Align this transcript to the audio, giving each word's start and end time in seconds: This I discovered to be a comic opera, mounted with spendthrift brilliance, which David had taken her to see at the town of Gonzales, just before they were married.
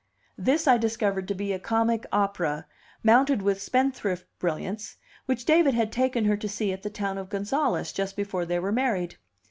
This 0.39 0.67
I 0.67 0.79
discovered 0.79 1.27
to 1.27 1.35
be 1.35 1.53
a 1.53 1.59
comic 1.59 2.07
opera, 2.11 2.65
mounted 3.03 3.43
with 3.43 3.61
spendthrift 3.61 4.25
brilliance, 4.39 4.97
which 5.27 5.45
David 5.45 5.75
had 5.75 5.91
taken 5.91 6.25
her 6.25 6.35
to 6.37 6.49
see 6.49 6.73
at 6.73 6.81
the 6.81 6.89
town 6.89 7.19
of 7.19 7.29
Gonzales, 7.29 7.93
just 7.93 8.15
before 8.15 8.43
they 8.47 8.57
were 8.57 8.71
married. 8.71 9.17